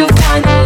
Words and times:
To 0.00 0.06
find 0.14 0.59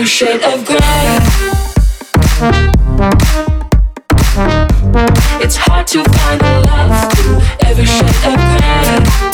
every 0.00 0.08
shade 0.08 0.42
of 0.44 0.64
gray. 0.64 1.18
It's 5.42 5.56
hard 5.56 5.86
to 5.88 6.02
find 6.04 6.40
the 6.40 6.60
love 6.66 7.12
through 7.12 7.68
every 7.68 7.84
shade 7.84 8.08
of 8.24 9.20
gray. 9.20 9.29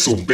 es 0.00 0.08
un. 0.08 0.24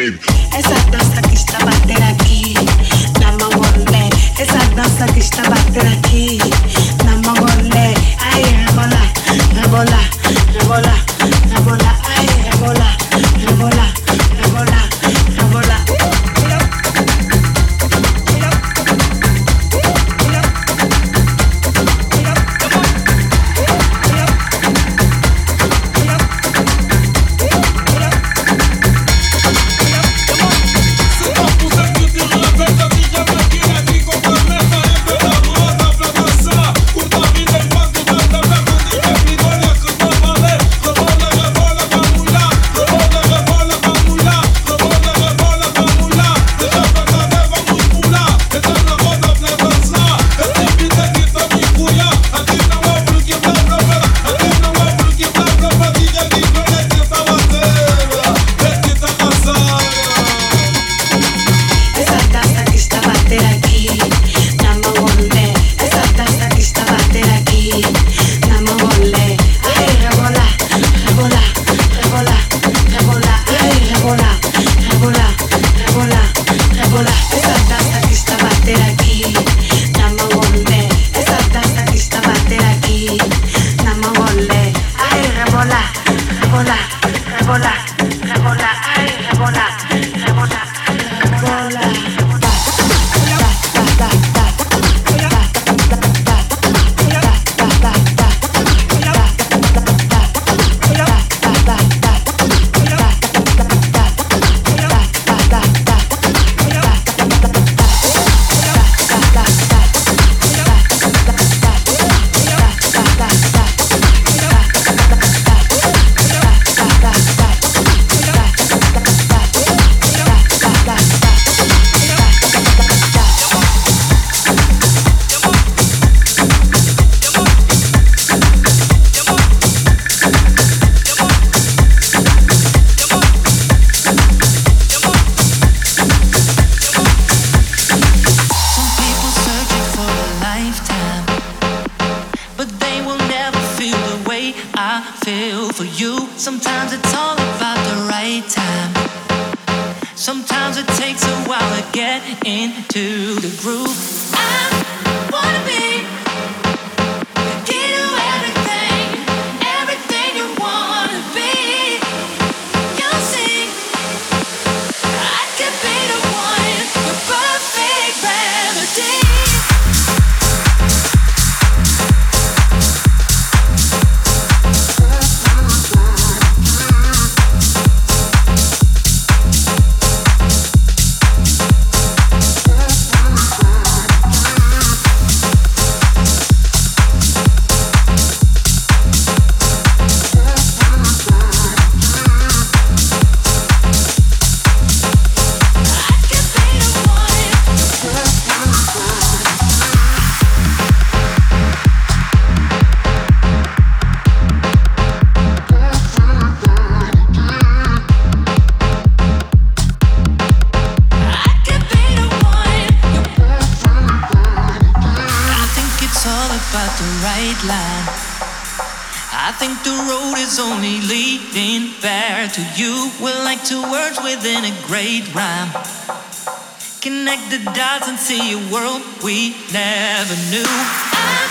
see 228.27 228.55
a 228.55 228.73
world 228.73 229.03
we 229.23 229.55
never 229.73 230.35
knew. 230.51 230.67
I 230.67 231.47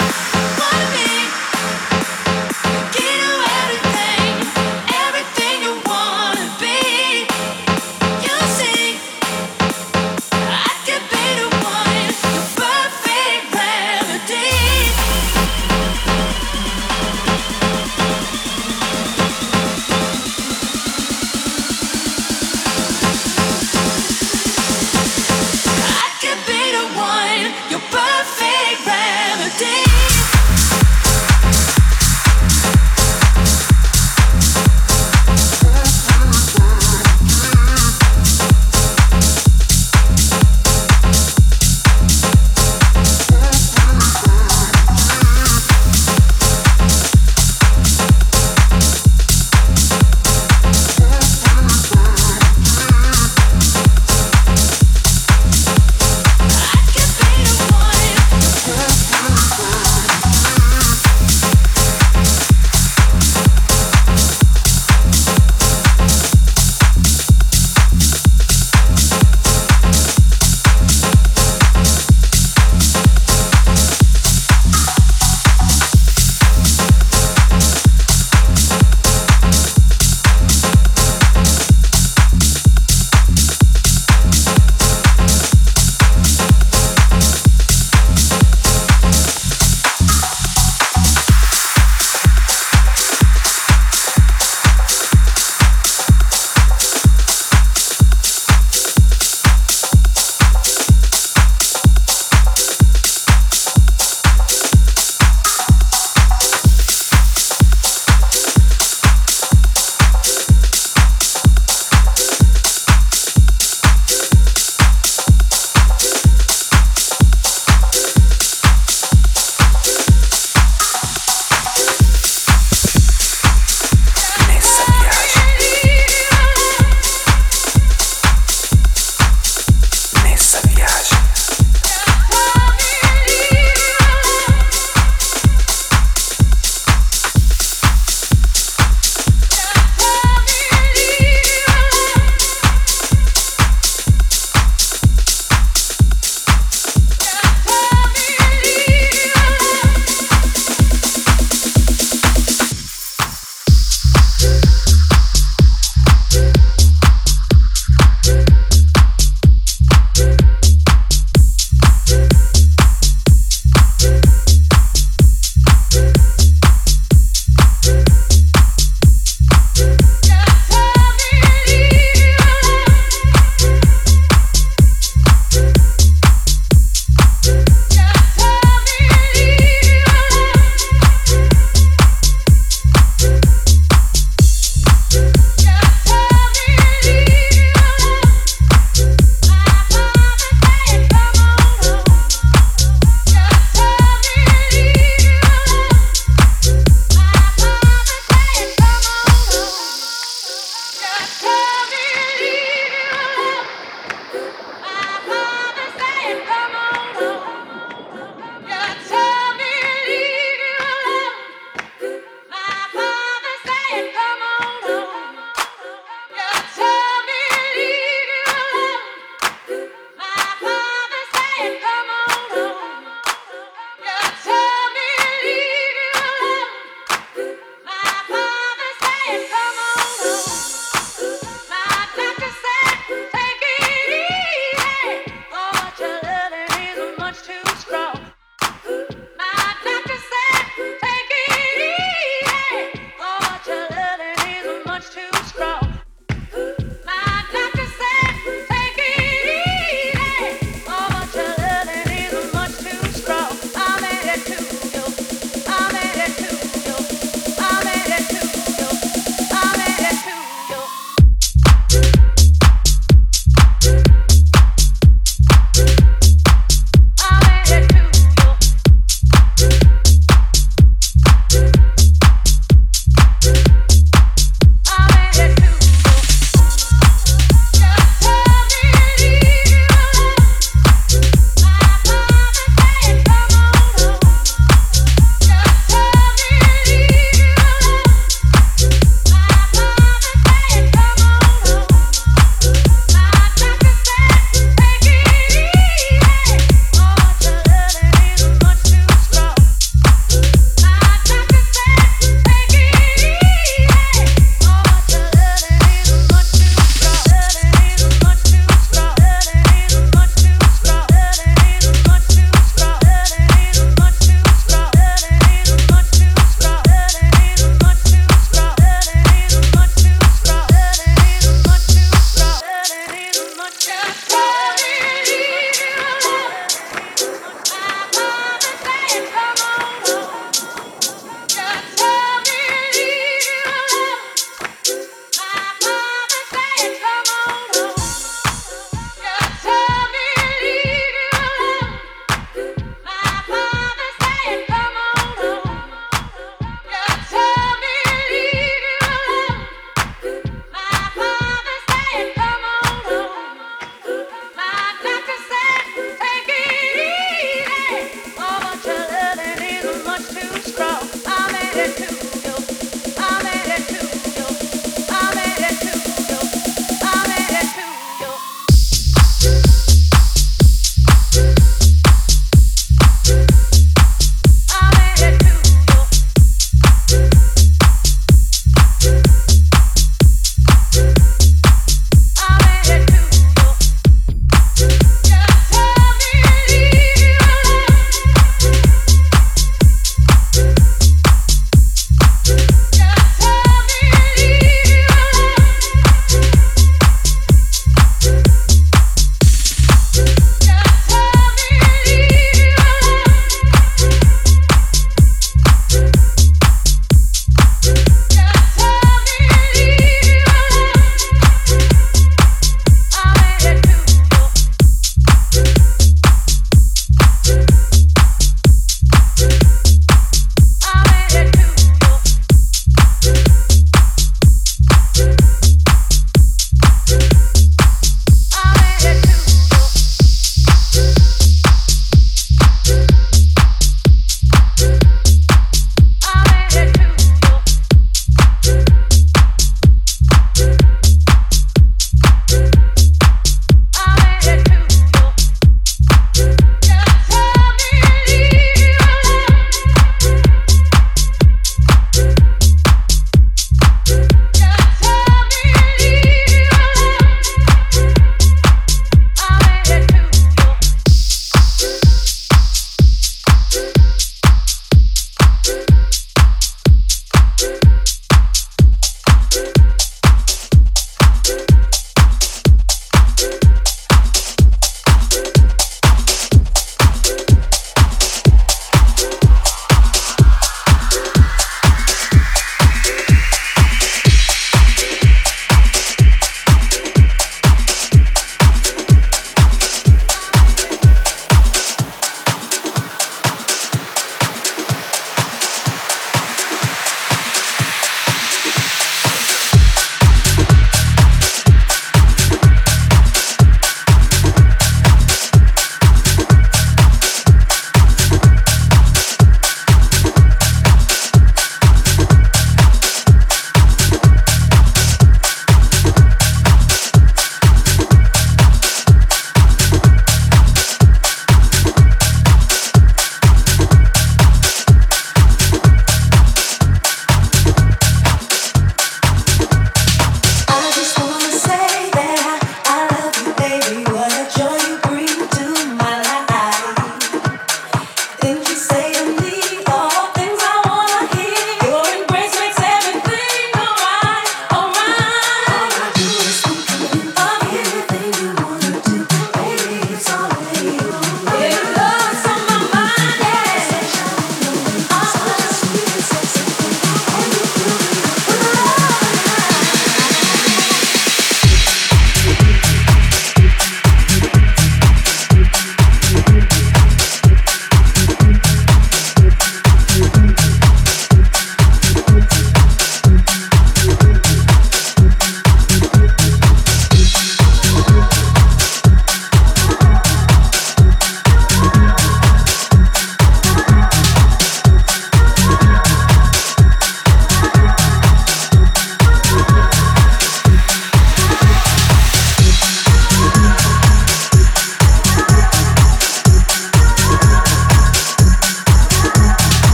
wanna 0.59 0.91
be. 0.91 1.24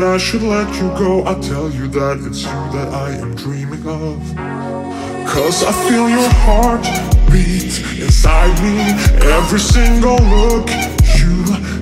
That 0.00 0.04
I 0.04 0.18
should 0.18 0.42
let 0.42 0.68
you 0.74 0.88
go. 0.98 1.24
I 1.24 1.34
tell 1.40 1.70
you 1.70 1.88
that 1.88 2.18
it's 2.28 2.42
you 2.42 2.60
that 2.76 2.88
I 2.92 3.12
am 3.12 3.34
dreaming 3.34 3.86
of. 3.88 4.20
Cause 5.32 5.64
I 5.64 5.72
feel 5.88 6.06
your 6.06 6.28
heart 6.44 6.84
beat 7.32 7.80
inside 8.04 8.56
me. 8.60 8.76
Every 9.36 9.58
single 9.58 10.20
look, 10.36 10.68
you 11.16 11.36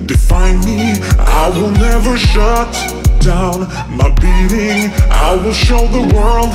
define 0.05 0.63
me. 0.63 0.95
I 1.19 1.49
will 1.55 1.71
never 1.71 2.17
shut 2.17 2.71
down 3.19 3.67
my 3.99 4.09
beating. 4.23 4.95
I 5.11 5.35
will 5.35 5.57
show 5.67 5.83
the 5.97 6.05
world 6.15 6.51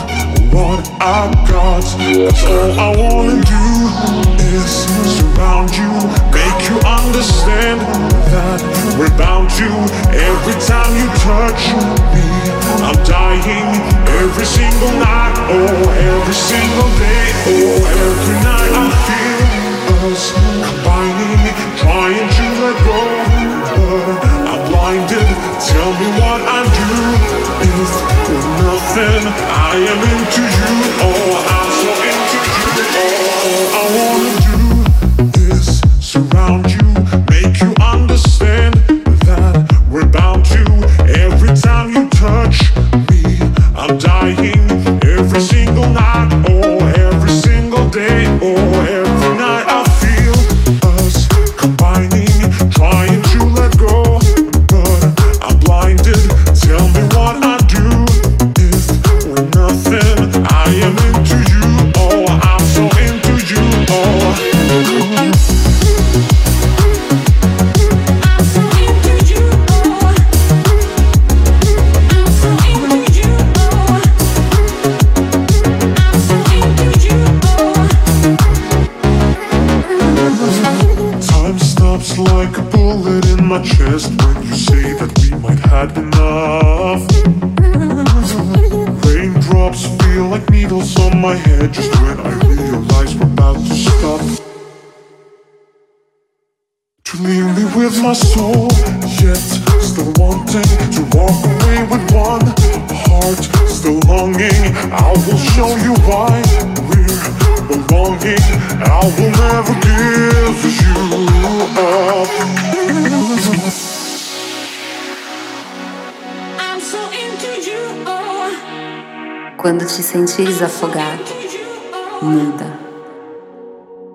what 0.57 0.81
I've 0.97 1.37
got. 1.45 1.85
That's 2.25 2.43
all 2.53 2.73
I 2.87 2.91
wanna 2.97 3.37
do 3.57 3.67
is 4.57 4.71
surround 5.13 5.77
you, 5.77 5.93
make 6.33 6.61
you 6.71 6.77
understand 6.89 8.20
we're 8.99 9.11
bound 9.19 9.51
to. 9.59 9.69
Every 10.15 10.57
time 10.63 10.93
you 10.95 11.07
touch 11.19 11.63
me, 12.15 12.27
I'm 12.87 12.99
dying. 13.05 13.69
Every 14.23 14.45
single 14.45 14.93
night, 14.99 15.35
oh, 15.51 15.83
every 15.91 16.35
single 16.35 16.91
day, 16.99 17.27
oh, 17.51 17.81
every 18.07 18.39
night 18.47 18.73
I 18.77 18.87
feel 19.07 20.13
us 20.13 20.33
combining, 20.33 21.43
trying 21.81 22.29
to 22.37 22.45
let 22.63 22.77
go, 22.87 23.01
but 23.75 24.17
I'm 24.51 24.61
blinded. 24.71 25.29
Tell 25.61 25.91
me 26.01 26.09
what 26.21 26.41
I 26.47 26.61
do 26.81 26.93
if 27.67 27.93
nothing 28.63 29.25
I 29.27 29.75
am 29.91 30.01
into 30.15 30.43
you. 30.59 30.75
Oh, 31.03 31.35
I'm 31.57 31.71
so 31.81 32.00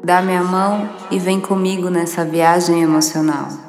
Dá 0.05 0.21
minha 0.21 0.43
mão 0.43 0.87
e 1.09 1.17
vem 1.17 1.41
comigo 1.41 1.89
nessa 1.89 2.23
viagem 2.23 2.83
emocional. 2.83 3.64